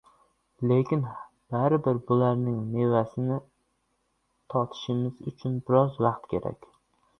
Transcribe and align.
Lekin 0.69 1.01
baribir 1.55 1.99
bularning 2.07 2.57
mevasini 2.77 3.37
totishimiz 4.55 5.23
uchun 5.33 5.63
biroz 5.69 6.03
vaqt 6.11 6.29
kerak. 6.35 6.71